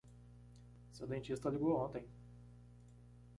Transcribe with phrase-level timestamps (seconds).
[0.93, 2.03] Seu dentista ligou ontem.